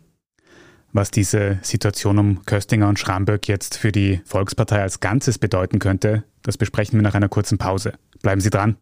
Was 0.92 1.10
diese 1.10 1.58
Situation 1.62 2.18
um 2.18 2.44
Köstinger 2.44 2.88
und 2.88 2.98
Schramböck 2.98 3.48
jetzt 3.48 3.76
für 3.76 3.90
die 3.90 4.20
Volkspartei 4.24 4.80
als 4.80 5.00
Ganzes 5.00 5.38
bedeuten 5.38 5.80
könnte, 5.80 6.24
das 6.42 6.56
besprechen 6.56 6.98
wir 6.98 7.02
nach 7.02 7.14
einer 7.14 7.28
kurzen 7.28 7.58
Pause. 7.58 7.94
Bleiben 8.22 8.40
Sie 8.40 8.50
dran. 8.50 8.76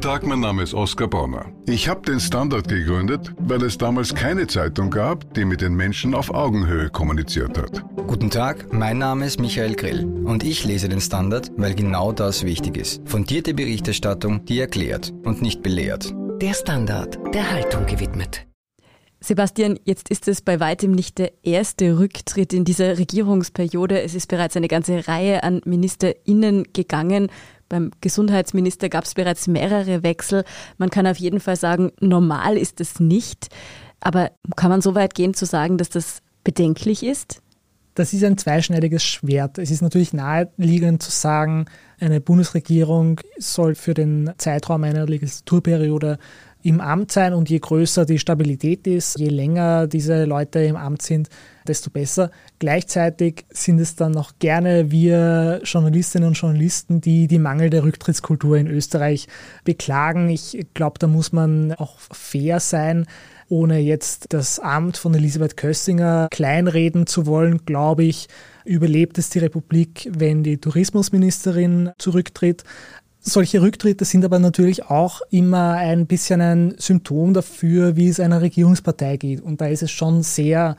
Tag, 0.00 0.26
mein 0.26 0.40
Name 0.40 0.62
ist 0.62 0.74
Oskar 0.74 1.08
Bonner. 1.08 1.46
Ich 1.66 1.88
habe 1.88 2.02
den 2.02 2.20
Standard 2.20 2.68
gegründet, 2.68 3.32
weil 3.38 3.62
es 3.62 3.78
damals 3.78 4.14
keine 4.14 4.46
Zeitung 4.46 4.90
gab, 4.90 5.34
die 5.34 5.44
mit 5.44 5.60
den 5.60 5.74
Menschen 5.74 6.14
auf 6.14 6.32
Augenhöhe 6.32 6.90
kommuniziert 6.90 7.58
hat. 7.58 7.84
Guten 8.06 8.30
Tag, 8.30 8.72
mein 8.72 8.98
Name 8.98 9.26
ist 9.26 9.40
Michael 9.40 9.74
Grill 9.74 10.04
und 10.24 10.44
ich 10.44 10.64
lese 10.64 10.88
den 10.88 11.00
Standard, 11.00 11.50
weil 11.56 11.74
genau 11.74 12.12
das 12.12 12.44
wichtig 12.44 12.76
ist. 12.76 13.02
Fundierte 13.06 13.54
Berichterstattung, 13.54 14.44
die 14.44 14.60
erklärt 14.60 15.12
und 15.24 15.42
nicht 15.42 15.62
belehrt. 15.62 16.14
Der 16.40 16.54
Standard, 16.54 17.18
der 17.34 17.50
Haltung 17.50 17.86
gewidmet. 17.86 18.46
Sebastian, 19.24 19.78
jetzt 19.84 20.10
ist 20.10 20.28
es 20.28 20.42
bei 20.42 20.60
weitem 20.60 20.92
nicht 20.92 21.16
der 21.16 21.32
erste 21.42 21.98
Rücktritt 21.98 22.52
in 22.52 22.66
dieser 22.66 22.98
Regierungsperiode. 22.98 24.02
Es 24.02 24.14
ist 24.14 24.26
bereits 24.26 24.54
eine 24.54 24.68
ganze 24.68 25.08
Reihe 25.08 25.42
an 25.42 25.62
MinisterInnen 25.64 26.64
gegangen. 26.74 27.30
Beim 27.74 27.90
Gesundheitsminister 28.00 28.88
gab 28.88 29.02
es 29.02 29.14
bereits 29.14 29.48
mehrere 29.48 30.04
Wechsel. 30.04 30.44
Man 30.78 30.90
kann 30.90 31.08
auf 31.08 31.16
jeden 31.16 31.40
Fall 31.40 31.56
sagen, 31.56 31.90
normal 31.98 32.56
ist 32.56 32.80
es 32.80 33.00
nicht. 33.00 33.48
Aber 33.98 34.30
kann 34.54 34.70
man 34.70 34.80
so 34.80 34.94
weit 34.94 35.16
gehen 35.16 35.34
zu 35.34 35.44
sagen, 35.44 35.76
dass 35.76 35.88
das 35.88 36.22
bedenklich 36.44 37.02
ist? 37.02 37.42
Das 37.94 38.12
ist 38.12 38.22
ein 38.22 38.38
zweischneidiges 38.38 39.02
Schwert. 39.02 39.58
Es 39.58 39.72
ist 39.72 39.82
natürlich 39.82 40.12
naheliegend 40.12 41.02
zu 41.02 41.10
sagen, 41.10 41.64
eine 41.98 42.20
Bundesregierung 42.20 43.20
soll 43.38 43.74
für 43.74 43.94
den 43.94 44.32
Zeitraum 44.38 44.84
einer 44.84 45.06
Legislaturperiode 45.06 46.18
im 46.64 46.80
Amt 46.80 47.12
sein 47.12 47.34
und 47.34 47.50
je 47.50 47.58
größer 47.58 48.06
die 48.06 48.18
Stabilität 48.18 48.86
ist, 48.86 49.18
je 49.18 49.28
länger 49.28 49.86
diese 49.86 50.24
Leute 50.24 50.60
im 50.60 50.76
Amt 50.76 51.02
sind, 51.02 51.28
desto 51.68 51.90
besser. 51.90 52.30
Gleichzeitig 52.58 53.44
sind 53.50 53.78
es 53.80 53.96
dann 53.96 54.12
noch 54.12 54.38
gerne 54.38 54.90
wir 54.90 55.60
Journalistinnen 55.62 56.28
und 56.28 56.38
Journalisten, 56.38 57.02
die 57.02 57.26
die 57.26 57.38
mangelnde 57.38 57.84
Rücktrittskultur 57.84 58.56
in 58.56 58.66
Österreich 58.66 59.28
beklagen. 59.64 60.30
Ich 60.30 60.66
glaube, 60.72 60.98
da 60.98 61.06
muss 61.06 61.32
man 61.32 61.74
auch 61.74 61.98
fair 61.98 62.60
sein. 62.60 63.06
Ohne 63.50 63.78
jetzt 63.78 64.32
das 64.32 64.58
Amt 64.58 64.96
von 64.96 65.14
Elisabeth 65.14 65.58
Köstinger 65.58 66.28
kleinreden 66.30 67.06
zu 67.06 67.26
wollen, 67.26 67.66
glaube 67.66 68.04
ich, 68.04 68.28
überlebt 68.64 69.18
es 69.18 69.28
die 69.28 69.40
Republik, 69.40 70.10
wenn 70.10 70.42
die 70.42 70.56
Tourismusministerin 70.56 71.90
zurücktritt. 71.98 72.64
Solche 73.26 73.62
Rücktritte 73.62 74.04
sind 74.04 74.22
aber 74.22 74.38
natürlich 74.38 74.84
auch 74.84 75.22
immer 75.30 75.72
ein 75.72 76.06
bisschen 76.06 76.42
ein 76.42 76.74
Symptom 76.76 77.32
dafür, 77.32 77.96
wie 77.96 78.08
es 78.08 78.20
einer 78.20 78.42
Regierungspartei 78.42 79.16
geht. 79.16 79.40
Und 79.40 79.62
da 79.62 79.66
ist 79.66 79.82
es 79.82 79.90
schon 79.90 80.22
sehr 80.22 80.76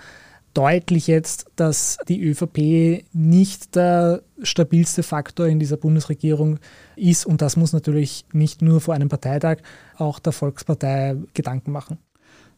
deutlich 0.53 1.07
jetzt, 1.07 1.47
dass 1.55 1.97
die 2.07 2.23
ÖVP 2.23 3.03
nicht 3.13 3.75
der 3.75 4.21
stabilste 4.43 5.01
Faktor 5.01 5.47
in 5.47 5.59
dieser 5.59 5.77
Bundesregierung 5.77 6.59
ist. 6.95 7.25
Und 7.25 7.41
das 7.41 7.57
muss 7.57 7.73
natürlich 7.73 8.25
nicht 8.31 8.61
nur 8.61 8.79
vor 8.79 8.93
einem 8.93 9.09
Parteitag 9.09 9.57
auch 9.97 10.19
der 10.19 10.31
Volkspartei 10.31 11.15
Gedanken 11.33 11.71
machen. 11.71 11.97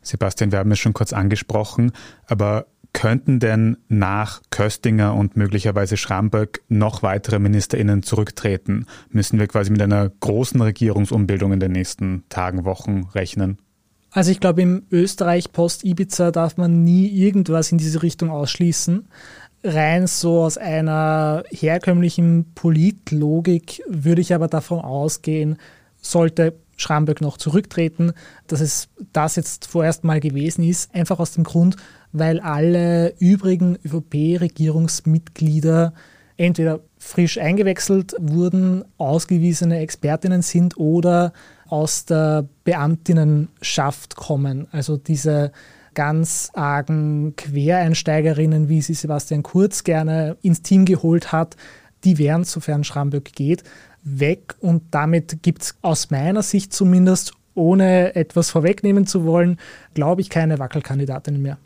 Sebastian, 0.02 0.52
wir 0.52 0.60
haben 0.60 0.72
es 0.72 0.80
schon 0.80 0.94
kurz 0.94 1.14
angesprochen, 1.14 1.94
aber 2.28 2.68
Könnten 2.98 3.40
denn 3.40 3.78
nach 3.90 4.42
Köstinger 4.50 5.14
und 5.14 5.38
möglicherweise 5.38 5.98
Schramböck 5.98 6.64
noch 6.68 7.04
weitere 7.04 7.38
MinisterInnen 7.38 8.02
zurücktreten? 8.02 8.88
Müssen 9.12 9.38
wir 9.38 9.46
quasi 9.46 9.70
mit 9.70 9.84
einer 9.84 10.10
großen 10.10 10.60
Regierungsumbildung 10.60 11.54
in 11.54 11.60
den 11.60 11.74
nächsten 11.74 12.24
Tagen, 12.30 12.66
Wochen 12.66 13.04
rechnen? 13.14 13.60
Also 14.10 14.32
ich 14.32 14.40
glaube, 14.40 14.64
im 14.64 14.82
Österreich 14.90 15.52
post-Ibiza 15.52 16.32
darf 16.32 16.58
man 16.58 16.84
nie 16.84 17.08
irgendwas 17.08 17.72
in 17.72 17.78
diese 17.78 18.02
Richtung 18.02 18.32
ausschließen. 18.32 19.08
Rein 19.64 20.08
so 20.08 20.42
aus 20.42 20.58
einer 20.58 21.44
herkömmlichen 21.52 22.52
Politlogik 22.56 23.84
würde 23.88 24.22
ich 24.22 24.34
aber 24.34 24.48
davon 24.48 24.80
ausgehen, 24.80 25.58
sollte 26.02 26.56
Schramböck 26.78 27.22
noch 27.22 27.38
zurücktreten, 27.38 28.14
dass 28.48 28.62
es 28.62 28.90
das 29.12 29.36
jetzt 29.36 29.68
vorerst 29.68 30.04
mal 30.04 30.20
gewesen 30.20 30.64
ist, 30.64 30.96
einfach 30.96 31.20
aus 31.20 31.34
dem 31.34 31.44
Grund, 31.44 31.76
weil 32.14 32.40
alle 32.40 33.14
übrigen 33.20 33.78
ÖVP-Regierungsmitglieder 33.84 35.94
entweder 36.38 36.80
frisch 36.98 37.38
eingewechselt 37.40 38.16
wurden, 38.20 38.86
ausgewiesene 38.98 39.80
Expertinnen 39.80 40.44
sind 40.44 40.78
oder 40.78 41.34
aus 41.68 42.06
der 42.06 42.48
Beamtinnenschaft 42.64 44.16
kommen. 44.16 44.68
Also 44.72 44.98
diese 44.98 45.52
ganz 45.96 46.52
argen 46.54 47.36
Quereinsteigerinnen, 47.36 48.70
wie 48.70 48.82
sie 48.82 48.94
Sebastian 48.94 49.42
Kurz 49.42 49.84
gerne 49.84 50.38
ins 50.44 50.62
Team 50.62 50.86
geholt 50.86 51.32
hat, 51.32 51.56
die 52.04 52.20
wären, 52.20 52.44
sofern 52.44 52.84
Schramböck 52.84 53.34
geht, 53.34 53.64
weg. 54.08 54.56
Und 54.60 54.84
damit 54.92 55.44
gibt 55.44 55.62
es 55.64 55.76
aus 55.82 56.10
meiner 56.10 56.42
Sicht 56.44 56.74
zumindest, 56.74 57.34
ohne 57.54 58.16
etwas 58.16 58.50
vorwegnehmen 58.50 59.08
zu 59.08 59.26
wollen, 59.26 59.58
glaube 59.94 60.22
ich, 60.22 60.30
keine 60.30 60.60
Wackelkandidatinnen 60.60 61.42
mehr. 61.42 61.58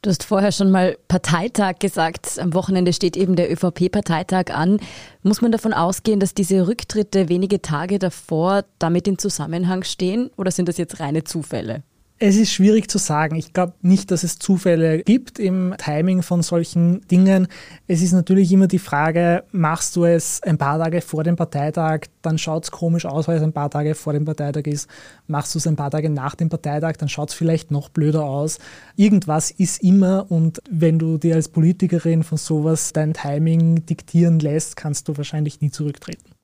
Du 0.00 0.10
hast 0.10 0.22
vorher 0.22 0.52
schon 0.52 0.70
mal 0.70 0.96
Parteitag 1.08 1.80
gesagt. 1.80 2.38
Am 2.38 2.54
Wochenende 2.54 2.92
steht 2.92 3.16
eben 3.16 3.34
der 3.34 3.50
ÖVP-Parteitag 3.50 4.54
an. 4.54 4.78
Muss 5.22 5.42
man 5.42 5.50
davon 5.50 5.72
ausgehen, 5.72 6.20
dass 6.20 6.34
diese 6.34 6.68
Rücktritte 6.68 7.28
wenige 7.28 7.60
Tage 7.62 7.98
davor 7.98 8.64
damit 8.78 9.08
in 9.08 9.18
Zusammenhang 9.18 9.82
stehen 9.82 10.30
oder 10.36 10.52
sind 10.52 10.68
das 10.68 10.78
jetzt 10.78 11.00
reine 11.00 11.24
Zufälle? 11.24 11.82
Es 12.20 12.34
ist 12.34 12.52
schwierig 12.52 12.90
zu 12.90 12.98
sagen. 12.98 13.36
Ich 13.36 13.52
glaube 13.52 13.74
nicht, 13.80 14.10
dass 14.10 14.24
es 14.24 14.40
Zufälle 14.40 15.04
gibt 15.04 15.38
im 15.38 15.74
Timing 15.78 16.22
von 16.22 16.42
solchen 16.42 17.06
Dingen. 17.06 17.46
Es 17.86 18.02
ist 18.02 18.10
natürlich 18.10 18.50
immer 18.50 18.66
die 18.66 18.80
Frage, 18.80 19.44
machst 19.52 19.94
du 19.94 20.04
es 20.04 20.42
ein 20.42 20.58
paar 20.58 20.80
Tage 20.80 21.00
vor 21.00 21.22
dem 21.22 21.36
Parteitag, 21.36 22.06
dann 22.22 22.36
schaut 22.36 22.64
es 22.64 22.70
komisch 22.72 23.06
aus, 23.06 23.28
weil 23.28 23.36
es 23.36 23.42
ein 23.44 23.52
paar 23.52 23.70
Tage 23.70 23.94
vor 23.94 24.14
dem 24.14 24.24
Parteitag 24.24 24.64
ist. 24.64 24.90
Machst 25.28 25.54
du 25.54 25.60
es 25.60 25.66
ein 25.68 25.76
paar 25.76 25.92
Tage 25.92 26.10
nach 26.10 26.34
dem 26.34 26.48
Parteitag, 26.48 26.96
dann 26.96 27.08
schaut 27.08 27.28
es 27.28 27.36
vielleicht 27.36 27.70
noch 27.70 27.88
blöder 27.88 28.24
aus. 28.24 28.58
Irgendwas 28.96 29.52
ist 29.52 29.84
immer 29.84 30.26
und 30.28 30.60
wenn 30.68 30.98
du 30.98 31.18
dir 31.18 31.36
als 31.36 31.48
Politikerin 31.48 32.24
von 32.24 32.36
sowas 32.36 32.92
dein 32.92 33.14
Timing 33.14 33.86
diktieren 33.86 34.40
lässt, 34.40 34.74
kannst 34.74 35.06
du 35.06 35.16
wahrscheinlich 35.16 35.60
nie 35.60 35.70
zurücktreten. 35.70 36.37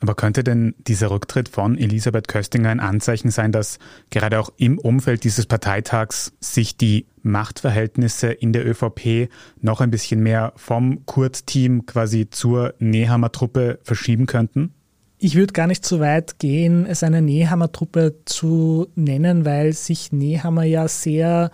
Aber 0.00 0.14
könnte 0.14 0.44
denn 0.44 0.74
dieser 0.78 1.10
Rücktritt 1.10 1.48
von 1.48 1.78
Elisabeth 1.78 2.28
Köstinger 2.28 2.68
ein 2.68 2.80
Anzeichen 2.80 3.30
sein, 3.30 3.52
dass 3.52 3.78
gerade 4.10 4.38
auch 4.38 4.52
im 4.56 4.78
Umfeld 4.78 5.24
dieses 5.24 5.46
Parteitags 5.46 6.32
sich 6.40 6.76
die 6.76 7.06
Machtverhältnisse 7.22 8.30
in 8.32 8.52
der 8.52 8.66
ÖVP 8.66 9.30
noch 9.62 9.80
ein 9.80 9.90
bisschen 9.90 10.22
mehr 10.22 10.52
vom 10.56 11.06
Kurz-Team 11.06 11.86
quasi 11.86 12.28
zur 12.28 12.74
Nehammer 12.78 13.32
Truppe 13.32 13.78
verschieben 13.82 14.26
könnten? 14.26 14.74
Ich 15.18 15.36
würde 15.36 15.54
gar 15.54 15.66
nicht 15.66 15.86
so 15.86 16.00
weit 16.00 16.38
gehen, 16.38 16.84
es 16.84 17.02
eine 17.02 17.22
Nehammer 17.22 17.72
Truppe 17.72 18.16
zu 18.26 18.88
nennen, 18.94 19.46
weil 19.46 19.72
sich 19.72 20.12
Nehammer 20.12 20.64
ja 20.64 20.86
sehr 20.86 21.50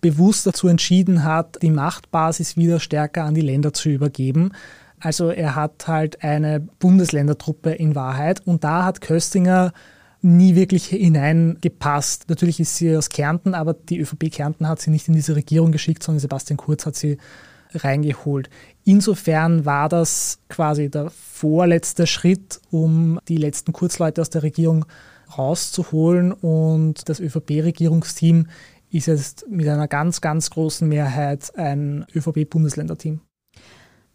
bewusst 0.00 0.46
dazu 0.46 0.68
entschieden 0.68 1.24
hat, 1.24 1.58
die 1.62 1.70
Machtbasis 1.70 2.56
wieder 2.56 2.80
stärker 2.80 3.24
an 3.24 3.34
die 3.34 3.40
Länder 3.40 3.72
zu 3.72 3.88
übergeben. 3.88 4.52
Also 5.00 5.30
er 5.30 5.54
hat 5.54 5.86
halt 5.86 6.22
eine 6.22 6.60
Bundesländertruppe 6.60 7.70
in 7.70 7.94
Wahrheit 7.94 8.46
und 8.46 8.64
da 8.64 8.84
hat 8.84 9.00
Köstinger 9.00 9.72
nie 10.20 10.56
wirklich 10.56 10.86
hineingepasst. 10.86 12.28
Natürlich 12.28 12.60
ist 12.60 12.76
sie 12.76 12.96
aus 12.96 13.08
Kärnten, 13.08 13.54
aber 13.54 13.74
die 13.74 14.00
ÖVP 14.00 14.30
Kärnten 14.32 14.68
hat 14.68 14.80
sie 14.80 14.90
nicht 14.90 15.08
in 15.08 15.14
diese 15.14 15.36
Regierung 15.36 15.70
geschickt, 15.70 16.02
sondern 16.02 16.20
Sebastian 16.20 16.56
Kurz 16.56 16.86
hat 16.86 16.96
sie 16.96 17.18
reingeholt. 17.74 18.48
Insofern 18.84 19.64
war 19.64 19.88
das 19.88 20.38
quasi 20.48 20.90
der 20.90 21.10
vorletzte 21.10 22.06
Schritt, 22.06 22.60
um 22.70 23.20
die 23.28 23.36
letzten 23.36 23.72
Kurzleute 23.72 24.20
aus 24.20 24.30
der 24.30 24.42
Regierung 24.42 24.86
rauszuholen 25.36 26.32
und 26.32 27.08
das 27.08 27.20
ÖVP-Regierungsteam 27.20 28.46
ist 28.90 29.06
jetzt 29.06 29.46
mit 29.50 29.68
einer 29.68 29.86
ganz, 29.86 30.22
ganz 30.22 30.48
großen 30.48 30.88
Mehrheit 30.88 31.52
ein 31.56 32.06
ÖVP-Bundesländerteam. 32.14 33.20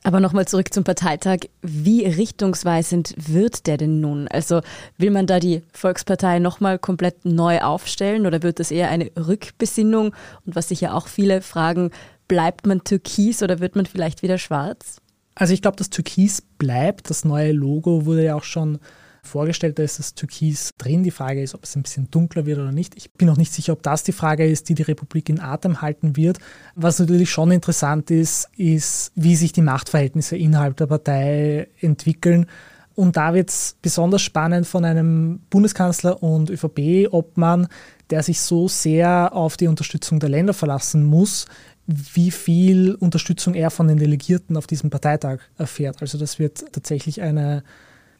Aber 0.04 0.20
nochmal 0.20 0.48
zurück 0.48 0.74
zum 0.74 0.84
Parteitag. 0.84 1.40
Wie 1.62 2.06
richtungsweisend 2.06 3.16
wird 3.18 3.68
der 3.68 3.78
denn 3.78 4.02
nun? 4.02 4.28
Also 4.28 4.62
will 4.98 5.12
man 5.12 5.28
da 5.28 5.40
die 5.40 5.62
Volkspartei 5.72 6.40
nochmal 6.40 6.78
komplett 6.78 7.24
neu 7.24 7.62
aufstellen 7.62 8.26
oder 8.26 8.44
wird 8.44 8.60
das 8.60 8.70
eher 8.70 8.90
eine 8.90 9.10
Rückbesinnung? 9.18 10.14
Und 10.46 10.56
was 10.56 10.70
sich 10.70 10.82
ja 10.82 10.94
auch 10.94 11.08
viele 11.08 11.42
fragen, 11.42 11.92
bleibt 12.28 12.68
man 12.68 12.84
türkis 12.84 13.42
oder 13.42 13.60
wird 13.60 13.78
man 13.78 13.86
vielleicht 13.86 14.24
wieder 14.24 14.38
schwarz? 14.38 14.98
Also 15.36 15.54
ich 15.54 15.62
glaube, 15.62 15.78
das 15.78 15.90
Türkis 15.90 16.42
bleibt. 16.42 17.10
Das 17.10 17.24
neue 17.24 17.54
Logo 17.54 18.06
wurde 18.06 18.26
ja 18.26 18.36
auch 18.36 18.44
schon 18.44 18.80
vorgestellt, 19.24 19.80
da 19.80 19.84
ist 19.84 20.00
das 20.00 20.14
Türkis 20.14 20.72
drin. 20.78 21.04
Die 21.04 21.12
Frage 21.12 21.42
ist, 21.42 21.56
ob 21.56 21.64
es 21.64 21.76
ein 21.76 21.84
bisschen 21.84 22.12
dunkler 22.12 22.46
wird 22.46 22.60
oder 22.60 22.72
nicht. 22.72 22.96
Ich 22.96 23.12
bin 23.12 23.30
auch 23.30 23.38
nicht 23.38 23.54
sicher, 23.54 23.74
ob 23.74 23.82
das 23.82 24.04
die 24.04 24.12
Frage 24.12 24.46
ist, 24.46 24.70
die 24.70 24.76
die 24.76 24.84
Republik 24.84 25.30
in 25.30 25.40
Atem 25.40 25.82
halten 25.82 26.16
wird. 26.16 26.40
Was 26.76 27.00
natürlich 27.00 27.32
schon 27.32 27.52
interessant 27.52 28.12
ist, 28.12 28.50
ist, 28.58 29.12
wie 29.16 29.36
sich 29.36 29.54
die 29.54 29.62
Machtverhältnisse 29.62 30.38
innerhalb 30.38 30.78
der 30.78 30.88
Partei 30.88 31.68
entwickeln. 31.80 32.48
Und 32.96 33.18
da 33.18 33.34
wird 33.34 33.50
es 33.50 33.76
besonders 33.82 34.22
spannend 34.22 34.68
von 34.68 34.86
einem 34.86 35.40
Bundeskanzler 35.50 36.22
und 36.22 36.50
ÖVP-Obmann, 36.50 37.68
der 38.10 38.22
sich 38.22 38.40
so 38.42 38.68
sehr 38.68 39.34
auf 39.34 39.58
die 39.58 39.68
Unterstützung 39.68 40.20
der 40.20 40.30
Länder 40.30 40.54
verlassen 40.54 41.04
muss, 41.04 41.48
wie 41.88 42.32
viel 42.32 42.96
Unterstützung 42.96 43.56
er 43.56 43.72
von 43.72 43.88
den 43.88 43.98
Delegierten 43.98 44.58
auf 44.58 44.68
diesem 44.68 44.90
Parteitag 44.90 45.40
erfährt. 45.58 46.02
Also 46.02 46.18
das 46.18 46.40
wird 46.40 46.72
tatsächlich 46.72 47.22
eine 47.22 47.64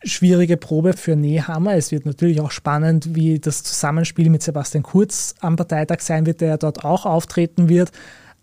schwierige 0.04 0.58
Probe 0.58 0.94
für 0.94 1.16
Nehammer. 1.16 1.76
Es 1.76 1.92
wird 1.92 2.06
natürlich 2.06 2.42
auch 2.42 2.52
spannend, 2.52 3.16
wie 3.16 3.40
das 3.40 3.64
Zusammenspiel 3.64 4.30
mit 4.30 4.44
Sebastian 4.44 4.84
Kurz 4.84 5.36
am 5.40 5.56
Parteitag 5.56 6.02
sein 6.02 6.26
wird, 6.26 6.42
der 6.42 6.58
dort 6.58 6.84
auch 6.86 7.06
auftreten 7.06 7.70
wird. 7.70 7.92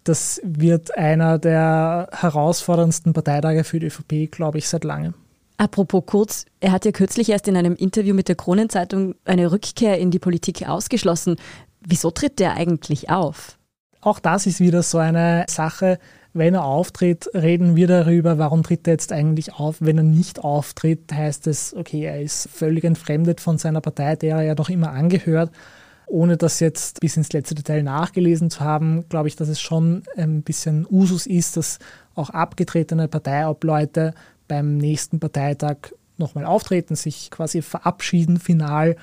Das 0.04 0.40
wird 0.44 0.96
einer 0.96 1.38
der 1.38 2.08
herausforderndsten 2.12 3.12
Parteitage 3.12 3.64
für 3.64 3.80
die 3.80 3.86
ÖVP, 3.86 4.30
glaube 4.30 4.58
ich, 4.58 4.68
seit 4.68 4.84
langem. 4.84 5.14
Apropos 5.58 6.04
Kurz, 6.06 6.46
er 6.60 6.72
hat 6.72 6.86
ja 6.86 6.90
kürzlich 6.92 7.28
erst 7.28 7.46
in 7.46 7.56
einem 7.56 7.76
Interview 7.76 8.14
mit 8.14 8.28
der 8.28 8.34
Kronenzeitung 8.34 9.14
eine 9.26 9.52
Rückkehr 9.52 9.98
in 9.98 10.10
die 10.10 10.18
Politik 10.18 10.66
ausgeschlossen. 10.66 11.36
Wieso 11.82 12.10
tritt 12.10 12.38
der 12.38 12.54
eigentlich 12.54 13.10
auf? 13.10 13.58
Auch 14.00 14.20
das 14.20 14.46
ist 14.46 14.60
wieder 14.60 14.82
so 14.82 14.96
eine 14.96 15.44
Sache, 15.48 15.98
wenn 16.32 16.54
er 16.54 16.64
auftritt, 16.64 17.28
reden 17.34 17.74
wir 17.74 17.88
darüber, 17.88 18.38
warum 18.38 18.62
tritt 18.62 18.86
er 18.86 18.94
jetzt 18.94 19.12
eigentlich 19.12 19.54
auf. 19.54 19.76
Wenn 19.80 19.98
er 19.98 20.04
nicht 20.04 20.44
auftritt, 20.44 21.12
heißt 21.12 21.46
es, 21.48 21.74
okay, 21.74 22.04
er 22.04 22.20
ist 22.20 22.48
völlig 22.48 22.84
entfremdet 22.84 23.40
von 23.40 23.58
seiner 23.58 23.80
Partei, 23.80 24.16
der 24.16 24.36
er 24.36 24.42
ja 24.42 24.54
noch 24.54 24.68
immer 24.68 24.92
angehört. 24.92 25.50
Ohne 26.06 26.36
das 26.36 26.60
jetzt 26.60 27.00
bis 27.00 27.16
ins 27.16 27.32
letzte 27.32 27.54
Detail 27.54 27.82
nachgelesen 27.82 28.50
zu 28.50 28.60
haben, 28.60 29.08
glaube 29.08 29.28
ich, 29.28 29.36
dass 29.36 29.48
es 29.48 29.60
schon 29.60 30.02
ein 30.16 30.42
bisschen 30.42 30.86
Usus 30.88 31.26
ist, 31.26 31.56
dass 31.56 31.78
auch 32.14 32.30
abgetretene 32.30 33.08
Parteiobleute 33.08 34.14
beim 34.48 34.76
nächsten 34.76 35.20
Parteitag 35.20 35.92
nochmal 36.16 36.44
auftreten, 36.44 36.96
sich 36.96 37.30
quasi 37.30 37.62
verabschieden 37.62 38.38
final 38.38 38.96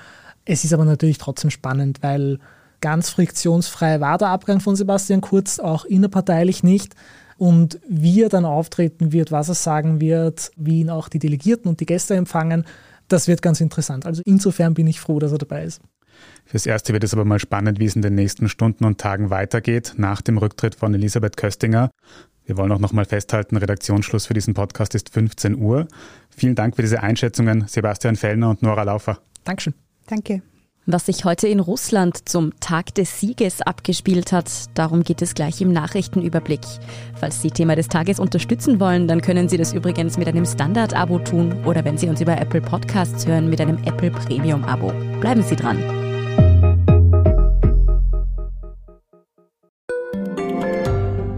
Es 0.44 0.64
ist 0.64 0.72
aber 0.72 0.84
natürlich 0.84 1.18
trotzdem 1.18 1.50
spannend, 1.50 1.98
weil 2.02 2.38
ganz 2.80 3.10
friktionsfrei 3.10 4.00
war 4.00 4.18
der 4.18 4.28
Abgang 4.28 4.60
von 4.60 4.76
Sebastian 4.76 5.20
Kurz, 5.20 5.58
auch 5.58 5.84
innerparteilich 5.84 6.62
nicht. 6.62 6.94
Und 7.36 7.78
wie 7.88 8.22
er 8.22 8.28
dann 8.28 8.44
auftreten 8.44 9.12
wird, 9.12 9.30
was 9.30 9.48
er 9.48 9.54
sagen 9.54 10.00
wird, 10.00 10.50
wie 10.56 10.80
ihn 10.80 10.90
auch 10.90 11.08
die 11.08 11.20
Delegierten 11.20 11.68
und 11.68 11.80
die 11.80 11.86
Gäste 11.86 12.14
empfangen, 12.14 12.64
das 13.06 13.28
wird 13.28 13.42
ganz 13.42 13.60
interessant. 13.60 14.06
Also 14.06 14.22
insofern 14.24 14.74
bin 14.74 14.86
ich 14.86 15.00
froh, 15.00 15.18
dass 15.18 15.32
er 15.32 15.38
dabei 15.38 15.64
ist. 15.64 15.80
Fürs 16.44 16.66
Erste 16.66 16.92
wird 16.92 17.04
es 17.04 17.12
aber 17.12 17.24
mal 17.24 17.38
spannend, 17.38 17.78
wie 17.78 17.84
es 17.84 17.94
in 17.94 18.02
den 18.02 18.14
nächsten 18.14 18.48
Stunden 18.48 18.84
und 18.84 18.98
Tagen 18.98 19.30
weitergeht, 19.30 19.94
nach 19.96 20.20
dem 20.20 20.38
Rücktritt 20.38 20.74
von 20.74 20.92
Elisabeth 20.94 21.36
Köstinger. 21.36 21.90
Wir 22.44 22.56
wollen 22.56 22.72
auch 22.72 22.78
nochmal 22.78 23.04
festhalten, 23.04 23.56
Redaktionsschluss 23.56 24.26
für 24.26 24.34
diesen 24.34 24.54
Podcast 24.54 24.94
ist 24.94 25.10
15 25.10 25.56
Uhr. 25.56 25.86
Vielen 26.30 26.54
Dank 26.54 26.76
für 26.76 26.82
diese 26.82 27.02
Einschätzungen, 27.02 27.68
Sebastian 27.68 28.16
Fellner 28.16 28.50
und 28.50 28.62
Nora 28.62 28.84
Laufer. 28.84 29.20
Dankeschön. 29.44 29.74
Danke. 30.06 30.42
Was 30.90 31.04
sich 31.04 31.26
heute 31.26 31.48
in 31.48 31.60
Russland 31.60 32.30
zum 32.30 32.58
Tag 32.60 32.94
des 32.94 33.20
Sieges 33.20 33.60
abgespielt 33.60 34.32
hat, 34.32 34.50
darum 34.72 35.02
geht 35.02 35.20
es 35.20 35.34
gleich 35.34 35.60
im 35.60 35.70
Nachrichtenüberblick. 35.70 36.62
Falls 37.14 37.42
Sie 37.42 37.50
Thema 37.50 37.76
des 37.76 37.88
Tages 37.88 38.18
unterstützen 38.18 38.80
wollen, 38.80 39.06
dann 39.06 39.20
können 39.20 39.50
Sie 39.50 39.58
das 39.58 39.74
übrigens 39.74 40.16
mit 40.16 40.28
einem 40.28 40.46
Standard-Abo 40.46 41.18
tun 41.18 41.66
oder 41.66 41.84
wenn 41.84 41.98
Sie 41.98 42.08
uns 42.08 42.22
über 42.22 42.40
Apple 42.40 42.62
Podcasts 42.62 43.26
hören, 43.26 43.50
mit 43.50 43.60
einem 43.60 43.76
Apple 43.84 44.10
Premium-Abo. 44.10 44.90
Bleiben 45.20 45.42
Sie 45.42 45.56
dran. 45.56 45.76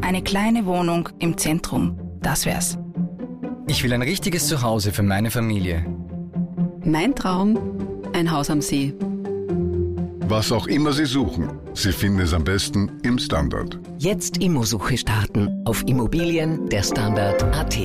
Eine 0.00 0.23
kleine 0.23 0.64
Wohnung 0.64 1.09
im 1.19 1.37
Zentrum, 1.37 1.99
das 2.23 2.47
wär's. 2.47 2.78
Ich 3.66 3.83
will 3.83 3.92
ein 3.92 4.02
richtiges 4.02 4.47
Zuhause 4.47 4.92
für 4.92 5.02
meine 5.02 5.33
Familie. 5.33 5.85
Mein 6.85 7.16
Traum, 7.16 7.59
ein 8.12 8.30
Haus 8.30 8.49
am 8.49 8.61
See. 8.61 8.95
Was 10.31 10.53
auch 10.53 10.69
immer 10.69 10.93
Sie 10.93 11.07
suchen, 11.07 11.51
Sie 11.75 11.91
finden 11.91 12.21
es 12.21 12.33
am 12.33 12.45
besten 12.45 13.01
im 13.03 13.19
Standard. 13.19 13.81
Jetzt 13.99 14.39
Immosuche 14.39 14.97
starten 14.97 15.65
auf 15.65 15.83
Immobilien 15.89 16.69
der 16.69 16.85
Standard.at. 16.85 17.77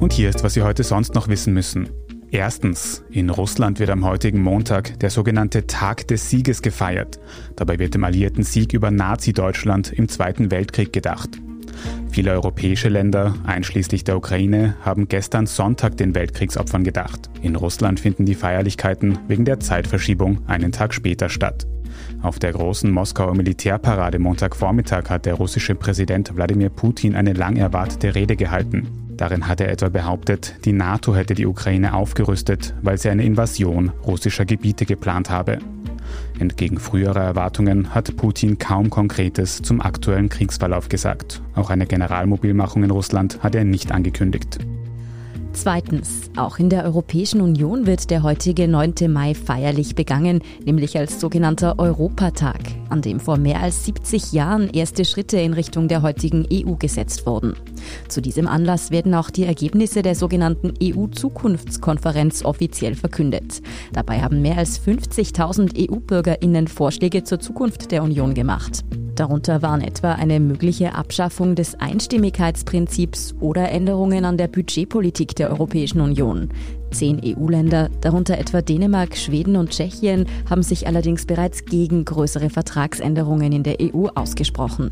Und 0.00 0.14
hier 0.14 0.30
ist, 0.30 0.42
was 0.42 0.54
Sie 0.54 0.62
heute 0.62 0.84
sonst 0.84 1.14
noch 1.14 1.28
wissen 1.28 1.52
müssen. 1.52 1.90
Erstens, 2.30 3.04
in 3.10 3.28
Russland 3.28 3.78
wird 3.78 3.90
am 3.90 4.06
heutigen 4.06 4.40
Montag 4.40 4.98
der 5.00 5.10
sogenannte 5.10 5.66
Tag 5.66 6.08
des 6.08 6.30
Sieges 6.30 6.62
gefeiert. 6.62 7.20
Dabei 7.56 7.78
wird 7.78 7.92
dem 7.92 8.04
alliierten 8.04 8.42
Sieg 8.42 8.72
über 8.72 8.90
Nazi-Deutschland 8.90 9.92
im 9.92 10.08
Zweiten 10.08 10.50
Weltkrieg 10.50 10.94
gedacht. 10.94 11.28
Viele 12.10 12.32
europäische 12.32 12.88
Länder, 12.88 13.34
einschließlich 13.44 14.04
der 14.04 14.16
Ukraine, 14.16 14.74
haben 14.82 15.08
gestern 15.08 15.46
Sonntag 15.46 15.96
den 15.96 16.14
Weltkriegsopfern 16.14 16.84
gedacht. 16.84 17.28
In 17.42 17.56
Russland 17.56 18.00
finden 18.00 18.24
die 18.24 18.34
Feierlichkeiten 18.34 19.18
wegen 19.28 19.44
der 19.44 19.60
Zeitverschiebung 19.60 20.38
einen 20.46 20.72
Tag 20.72 20.94
später 20.94 21.28
statt. 21.28 21.66
Auf 22.22 22.38
der 22.38 22.52
großen 22.52 22.90
Moskauer 22.90 23.34
Militärparade 23.34 24.18
Montagvormittag 24.18 25.10
hat 25.10 25.26
der 25.26 25.34
russische 25.34 25.74
Präsident 25.74 26.34
Wladimir 26.34 26.70
Putin 26.70 27.14
eine 27.14 27.32
lang 27.32 27.56
erwartete 27.56 28.14
Rede 28.14 28.36
gehalten. 28.36 28.88
Darin 29.16 29.48
hat 29.48 29.60
er 29.60 29.70
etwa 29.70 29.88
behauptet, 29.88 30.56
die 30.64 30.72
NATO 30.72 31.14
hätte 31.14 31.34
die 31.34 31.46
Ukraine 31.46 31.94
aufgerüstet, 31.94 32.74
weil 32.82 32.98
sie 32.98 33.08
eine 33.08 33.24
Invasion 33.24 33.90
russischer 34.06 34.44
Gebiete 34.44 34.84
geplant 34.84 35.30
habe. 35.30 35.58
Entgegen 36.38 36.78
früherer 36.78 37.22
Erwartungen 37.22 37.94
hat 37.94 38.16
Putin 38.16 38.58
kaum 38.58 38.90
Konkretes 38.90 39.62
zum 39.62 39.80
aktuellen 39.80 40.28
Kriegsverlauf 40.28 40.88
gesagt. 40.88 41.42
Auch 41.54 41.70
eine 41.70 41.86
Generalmobilmachung 41.86 42.84
in 42.84 42.90
Russland 42.90 43.42
hat 43.42 43.54
er 43.54 43.64
nicht 43.64 43.92
angekündigt. 43.92 44.58
Zweitens, 45.56 46.30
auch 46.36 46.58
in 46.58 46.68
der 46.68 46.84
Europäischen 46.84 47.40
Union 47.40 47.86
wird 47.86 48.10
der 48.10 48.22
heutige 48.22 48.68
9. 48.68 48.92
Mai 49.08 49.34
feierlich 49.34 49.94
begangen, 49.94 50.42
nämlich 50.62 50.98
als 50.98 51.18
sogenannter 51.18 51.78
Europatag, 51.78 52.60
an 52.90 53.00
dem 53.00 53.18
vor 53.18 53.38
mehr 53.38 53.62
als 53.62 53.86
70 53.86 54.32
Jahren 54.32 54.68
erste 54.68 55.06
Schritte 55.06 55.38
in 55.38 55.54
Richtung 55.54 55.88
der 55.88 56.02
heutigen 56.02 56.46
EU 56.52 56.74
gesetzt 56.74 57.26
wurden. 57.26 57.54
Zu 58.06 58.20
diesem 58.20 58.46
Anlass 58.46 58.90
werden 58.90 59.14
auch 59.14 59.30
die 59.30 59.44
Ergebnisse 59.44 60.02
der 60.02 60.14
sogenannten 60.14 60.74
EU-Zukunftskonferenz 60.80 62.44
offiziell 62.44 62.94
verkündet. 62.94 63.62
Dabei 63.94 64.20
haben 64.20 64.42
mehr 64.42 64.58
als 64.58 64.78
50.000 64.78 65.90
EU-Bürgerinnen 65.90 66.68
Vorschläge 66.68 67.24
zur 67.24 67.40
Zukunft 67.40 67.90
der 67.92 68.02
Union 68.02 68.34
gemacht. 68.34 68.84
Darunter 69.16 69.62
waren 69.62 69.80
etwa 69.80 70.12
eine 70.12 70.38
mögliche 70.40 70.94
Abschaffung 70.94 71.54
des 71.54 71.74
Einstimmigkeitsprinzips 71.74 73.34
oder 73.40 73.70
Änderungen 73.70 74.26
an 74.26 74.36
der 74.36 74.46
Budgetpolitik 74.46 75.34
der 75.34 75.50
Europäischen 75.50 76.02
Union. 76.02 76.50
Zehn 76.90 77.20
EU-Länder, 77.24 77.88
darunter 78.02 78.38
etwa 78.38 78.60
Dänemark, 78.60 79.16
Schweden 79.16 79.56
und 79.56 79.70
Tschechien, 79.70 80.26
haben 80.48 80.62
sich 80.62 80.86
allerdings 80.86 81.24
bereits 81.24 81.64
gegen 81.64 82.04
größere 82.04 82.50
Vertragsänderungen 82.50 83.52
in 83.52 83.62
der 83.62 83.78
EU 83.80 84.08
ausgesprochen. 84.14 84.90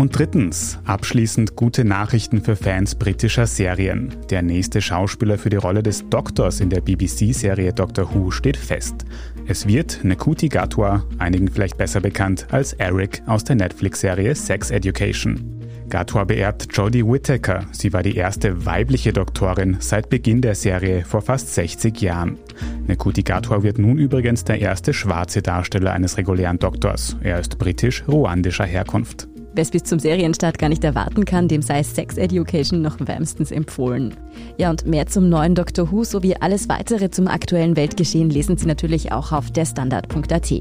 Und 0.00 0.18
drittens, 0.18 0.78
abschließend 0.86 1.56
gute 1.56 1.84
Nachrichten 1.84 2.40
für 2.40 2.56
Fans 2.56 2.94
britischer 2.94 3.46
Serien. 3.46 4.16
Der 4.30 4.40
nächste 4.40 4.80
Schauspieler 4.80 5.36
für 5.36 5.50
die 5.50 5.56
Rolle 5.56 5.82
des 5.82 6.08
Doktors 6.08 6.60
in 6.60 6.70
der 6.70 6.80
BBC-Serie 6.80 7.74
Doctor 7.74 8.14
Who 8.14 8.30
steht 8.30 8.56
fest. 8.56 9.04
Es 9.46 9.66
wird 9.66 10.02
Nekuti 10.02 10.48
Gatwa, 10.48 11.04
einigen 11.18 11.48
vielleicht 11.48 11.76
besser 11.76 12.00
bekannt 12.00 12.46
als 12.50 12.72
Eric 12.72 13.22
aus 13.26 13.44
der 13.44 13.56
Netflix-Serie 13.56 14.34
Sex 14.34 14.70
Education. 14.70 15.60
Gatwa 15.90 16.24
beerbt 16.24 16.68
Jodie 16.72 17.04
Whittaker. 17.04 17.66
Sie 17.72 17.92
war 17.92 18.02
die 18.02 18.16
erste 18.16 18.64
weibliche 18.64 19.12
Doktorin 19.12 19.76
seit 19.80 20.08
Beginn 20.08 20.40
der 20.40 20.54
Serie 20.54 21.04
vor 21.04 21.20
fast 21.20 21.52
60 21.52 22.00
Jahren. 22.00 22.38
Nekuti 22.86 23.22
Gatwa 23.22 23.62
wird 23.62 23.78
nun 23.78 23.98
übrigens 23.98 24.44
der 24.44 24.60
erste 24.60 24.94
schwarze 24.94 25.42
Darsteller 25.42 25.92
eines 25.92 26.16
regulären 26.16 26.58
Doktors. 26.58 27.16
Er 27.20 27.38
ist 27.38 27.58
britisch-ruandischer 27.58 28.64
Herkunft. 28.64 29.28
Wer 29.52 29.62
es 29.62 29.70
bis 29.70 29.82
zum 29.82 29.98
Serienstart 29.98 30.58
gar 30.58 30.68
nicht 30.68 30.84
erwarten 30.84 31.24
kann, 31.24 31.48
dem 31.48 31.60
sei 31.60 31.82
Sex 31.82 32.16
Education 32.16 32.82
noch 32.82 32.98
wärmstens 33.00 33.50
empfohlen. 33.50 34.14
Ja, 34.58 34.70
und 34.70 34.86
mehr 34.86 35.06
zum 35.06 35.28
neuen 35.28 35.54
Doctor 35.54 35.90
Who 35.90 36.04
sowie 36.04 36.36
alles 36.38 36.68
weitere 36.68 37.10
zum 37.10 37.26
aktuellen 37.26 37.74
Weltgeschehen 37.76 38.30
lesen 38.30 38.56
Sie 38.56 38.66
natürlich 38.66 39.10
auch 39.10 39.32
auf 39.32 39.50
derstandard.at. 39.50 40.52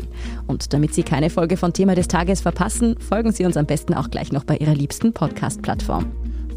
Und 0.47 0.73
damit 0.73 0.93
Sie 0.95 1.03
keine 1.03 1.29
Folge 1.29 1.55
von 1.55 1.73
Thema 1.73 1.93
des 1.93 2.07
Tages 2.07 2.41
verpassen, 2.41 2.95
folgen 2.99 3.31
Sie 3.31 3.45
uns 3.45 3.57
am 3.57 3.67
besten 3.67 3.93
auch 3.93 4.09
gleich 4.09 4.31
noch 4.31 4.43
bei 4.43 4.57
Ihrer 4.57 4.73
liebsten 4.73 5.13
Podcast-Plattform. 5.13 6.07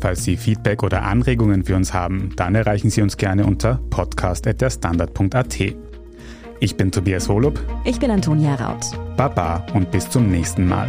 Falls 0.00 0.24
Sie 0.24 0.36
Feedback 0.36 0.82
oder 0.82 1.02
Anregungen 1.04 1.64
für 1.64 1.76
uns 1.76 1.92
haben, 1.92 2.30
dann 2.36 2.54
erreichen 2.54 2.90
Sie 2.90 3.02
uns 3.02 3.16
gerne 3.16 3.46
unter 3.46 3.78
podcast.derstandard.at. 3.90 5.58
Ich 6.60 6.76
bin 6.76 6.90
Tobias 6.90 7.28
Holub. 7.28 7.60
Ich 7.84 8.00
bin 8.00 8.10
Antonia 8.10 8.54
Raut. 8.54 8.86
Baba 9.16 9.66
und 9.74 9.90
bis 9.90 10.08
zum 10.08 10.30
nächsten 10.30 10.66
Mal. 10.66 10.88